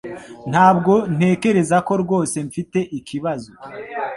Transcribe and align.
Ntabwo 0.51 0.93
ntekereza 1.15 1.77
ko 1.87 1.93
rwose 2.03 2.37
mfite 2.47 2.79
ikibazo. 2.97 3.49